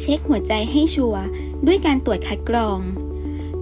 [0.00, 1.24] เช็คหัวใจให้ชัวร์
[1.66, 2.80] ด้วยการตรวจคัดกรอง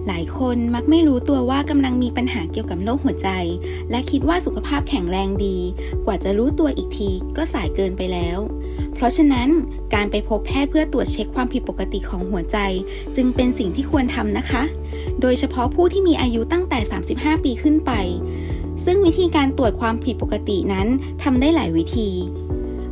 [0.07, 3.29] หลายคนมักไม่รู้ตัวว่ากำลังมีปัญหาเกี่ยวกับโรคหัวใจ
[3.91, 5.57] และคิดว่าสุขภาพแข็งแรงดี
[6.05, 8.39] กว่าจะรู้ตัวอีกทีก็สายเกินไปแล้ว
[8.95, 9.49] เพราะฉะนั้น
[9.93, 12.57] การไปพบแพทย์เพื่อตรวจเช็คความผิดปกติของหัวใจ
[13.15, 14.63] จึงเป็นสิ่งที่ควรทำนะคะ
[15.21, 16.79] โดยเฉพาะผู้ที่มีอายุตั้งแต่
[17.11, 17.91] 35 ปีขึ้นไป
[18.85, 20.87] ซึ่งวิธีการตรวจความผิดปกตินั้น
[21.23, 22.09] ทำได้หลายวิธี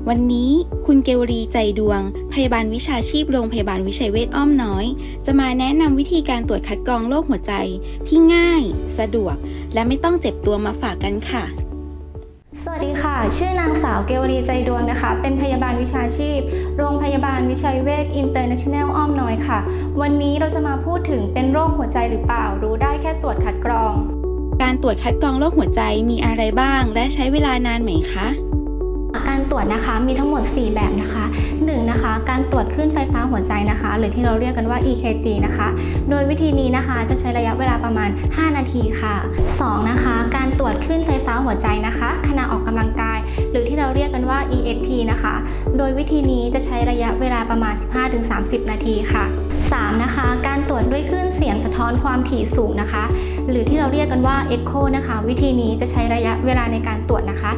[0.10, 0.52] วันนี้
[0.86, 2.02] คุณเกวรีใจดวง
[2.34, 4.86] พยาบาลวิชาชีพโรงพยาบาลวิชัยเวชอ้อมน้อย
[5.26, 7.54] จะมาแนะนำวิธีการตรวจคัดกรองโรคหัวใจ
[8.08, 8.62] ที่ง่าย
[9.00, 9.36] สะดวก
[9.74, 11.44] และไม่ต้องเจ็บตัวมาฝากกันค่ะ
[12.64, 16.40] สวัสดีค่ะ ชื่อนางสาวเกวรีใจดวงนะคะ เป็นพยาบาลวิชาชีพ
[16.78, 19.60] โรงพยาบาลวิชัยเวชอินเตอร์เนชั่นแนลอ้อมน้อยค่ะ
[20.02, 23.94] วันนี้เราจะมาพูดถึงเป็นโรคหัวใจหรือเปล่า รู้ได้แค่ตรวจคัดกรอง
[24.62, 28.28] การตรวจคัดกรองโรคหัวใจมีอะไรบ้าง และใช้เวลานานไหมคะ
[29.30, 31.26] การตรวจนะคะมีทั้งหมด 4 แบบนะคะ
[31.58, 35.68] 1นะคะการตรวจคลื่นไฟฟ้าหัวใจนะคะ หรือที่เราเรียกกันว่า EKG นะคะ
[36.10, 39.16] โดยวิธีนี้นะคะจะใช้ระยะเวลาประมาณ 5 นาทีค่ะ
[39.54, 43.20] 2นะคะการตรวจคลื่นไฟฟ้าหัวใจนะคะ ขณะออกกำลังกาย
[43.52, 45.34] หรือที่เราเรียกกันว่า EST นะคะ
[45.78, 47.74] โดยวิธีนี้จะใช้ระยะเวลาประมาณ
[48.24, 49.26] 15-30 นาทีค่ะ
[49.82, 53.04] 3 นะคะ การตรวจด้วยคลื่นเสียงสะท้อนความถี่สูงนะคะ
[53.50, 57.52] หรือที่เราเรียกกันว่า Echo นะคะ วิธีนี้จะใช้ระยะเวลาในการตรวจนะคะ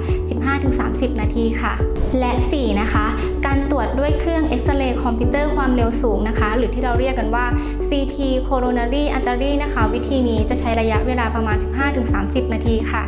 [0.56, 1.74] 15-30 นาทีค่ะ
[2.20, 3.06] และ 4 นะคะ
[3.46, 7.46] การตรวจด้วยเครื่องเอ็กซเรย์คอมพิวเตอร์ความเร็วสูงนะคะ หรือที่เราเรียกกันว่า
[7.88, 11.58] CT coronary artery นะคะ วิธีนี้จะใช้ระยะเวลาประมาณ
[12.06, 13.04] 15-30 นาทีค่ะ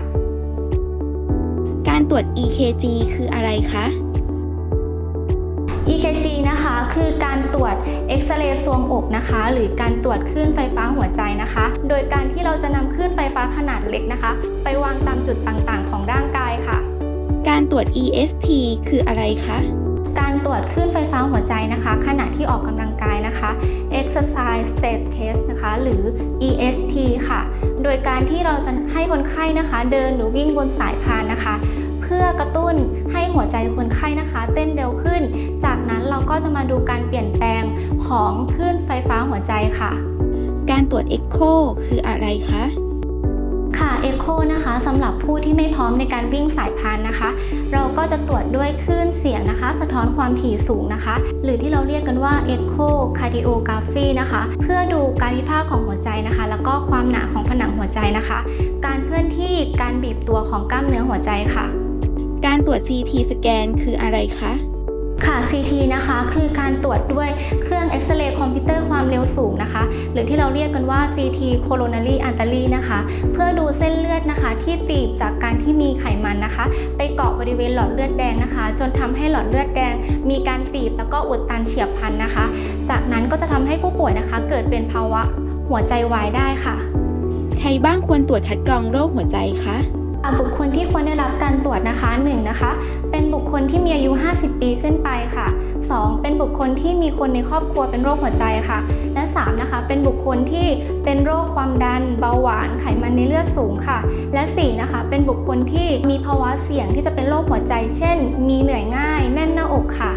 [1.90, 4.07] การตรวจ EKG คืออะไรคะ EKG นะ
[6.98, 7.76] คะคือการตรวจ
[8.08, 14.32] เอ็กซเรย์ซวงอกนะคะ หรือการตรวจคลื่นไฟฟ้าหัวใจนะคะ โดยการที่เราจะนำคลื่นไฟฟ้าขนาดเล็กนะคะ
[14.64, 16.78] ไปวางตามจุดต่างๆ ของร่างกายค่ะ
[17.50, 18.48] การตรวจ EST
[18.90, 19.58] คืออะไรคะ
[20.20, 23.50] การตรวจคลื่นไฟฟ้าหัวใจนะคะ ขณะที่ออกกำลังกายนะคะ
[24.00, 26.02] Exercise State Test นะคะ หรือ
[26.48, 26.96] EST
[27.28, 27.42] ค่ะ
[27.84, 31.56] โดยการที่เราจะให้คนไข้นะคะ เดินหรือวิ่งบนสายพานนะคะ
[31.87, 32.76] เพื่อกระตุ้น
[33.12, 35.22] ให้หัวใจคนไข้นะคะ เต้นเร็วขึ้น
[35.66, 37.64] จากนั้นเราก็จะมาดูการเปลี่ยนแปลง
[38.08, 39.92] ของคลื่นไฟฟ้าหัวใจค่ะ
[40.72, 41.54] การตรวจ Echo
[41.86, 42.64] คืออะไรคะ
[43.78, 47.30] ค่ะ Echo นะคะสำหรับผู้ที่ไม่พร้อมในการวิ่งสายพานนะคะ
[47.74, 58.40] เราก็จะตรวจด้วยคลื่นเสียงนะคะ สะท้อนความถี่สูงนะคะ หรือที่เราเรียกกันว่า Echo Cardiography นะคะ เพื่อดูการวิภาคของหัวใจนะคะ แล้วก็ความหนาของผนังหัวใจนะคะ
[58.86, 61.68] การเคลื่อนที่การบีบตัวของกล้ามเนื้อหัวใจค่ะ
[62.46, 64.54] การตรวจ CT สแกนคืออะไรคะ
[65.26, 67.30] ค่ะ CT นะคะคือการตรวจด้วย
[67.64, 73.00] เครื่องเอ็กซเรย์คอมพิวเตอร์ความเร็วสูงนะคะ หรือที่เราเรียกกันว่า CT coronary artery นะคะ
[73.34, 76.66] เพื่อดูเส้นเลือดนะคะ ที่ตีบจากการที่มีไขมันนะคะ
[76.98, 79.94] ไปเกาะบริเวณหลอดเลือดแดงนะคะ จนทำให้หลอดเลือดแดง
[80.30, 82.46] มีการตีบแล้วก็อุดตันเฉียบพลันนะคะ
[82.90, 85.22] จากนั้นก็จะทำให้ผู้ป่วยนะคะ เกิดเป็นภาวะ
[85.70, 86.76] หัวใจวายได้ค่ะ
[87.60, 89.78] ใครบ้างควรตรวจคัดกรองโรคหัวใจคะ
[90.40, 92.72] บุคคลที่ควรได้รับการตรวจนะคะ 1 นะคะ
[93.12, 95.48] เป็นบุคคลที่มีอายุ 50 ปีขึ้นไปค่ะ
[95.90, 96.22] 2.
[96.22, 98.80] เป็นบุคคลที่มีคนในครอบครัวเป็นโรคหัวใจค่ะ
[99.14, 99.62] และ 3.
[99.62, 100.68] นะคะ เป็นบุคคลที่
[101.04, 104.00] เป็นโรคความดัน เบาหวาน ไขมันในเลือดสูงค่ะ
[104.34, 104.82] และ 4.
[104.82, 108.18] นะคะ เป็นบุคคลที่มีภาวะเสี่ยงที่จะเป็นโรคหัวใจ เช่น
[108.48, 110.14] มีเหนื่อยง่าย แน่นหน้าอกค่ะ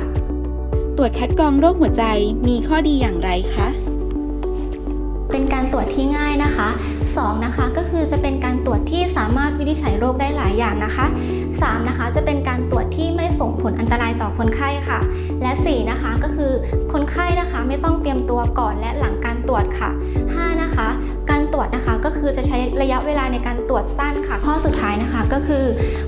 [0.96, 2.04] ตรวจคัดกรองโรคหัวใจ
[2.48, 3.68] มีข้อดีอย่างไรคะ
[5.32, 6.68] เป็นการตรวจที่ง่ายนะคะ
[7.10, 7.44] 2.
[7.44, 8.49] นะคะ ก็คือจะเป็นการตรวจ
[9.00, 11.06] ที่สามารถวินิจฉัยโรคได้หลายอย่างนะคะ
[11.46, 11.88] 3.
[11.88, 14.98] นะคะจะเป็นการตรวจที่ไม่ส่งผลอันตรายต่อคนไข้ค่ะ
[15.42, 15.90] และ 4.
[15.90, 16.52] นะคะก็คือ
[16.92, 19.90] คนไข้นะคะไม่ต้องเตรียมตัวก่อนและหลังการตรวจค่ะ
[20.26, 20.62] 5.
[20.62, 20.88] นะคะ
[21.30, 25.64] การตรวจนะคะก็คือจะใช้ระยะเวลาในการตรวจสั้นค่ะ ข้อสุดท้ายนะคะก็คือ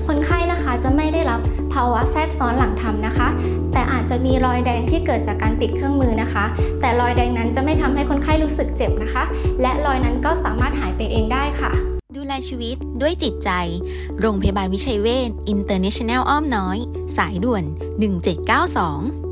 [0.07, 1.39] คนไข้นะคะจะไม่ได้รับ
[1.73, 3.27] ภาวะแทรกซ้อนหลังทำนะคะ
[3.73, 6.45] แต่อาจจะมีรอยแดงที่เกิดจากการติดเครื่องมือนะคะ
[6.81, 9.23] แต่รอยแดงนั้นจะไม่ทำให้คนไข้รู้สึกเจ็บนะคะ
[9.61, 11.92] และรอยนั้นก็สามารถหายไปเองได้ค่ะ
[12.23, 13.49] ดูแลชีวิตด้วยจิตใจ
[14.19, 16.77] โรงพยาบาลวิชัยเวชอินเตอร์เนชั่นแนลอ้อมน้อย
[17.17, 17.63] สายด่วน
[18.43, 19.22] 1792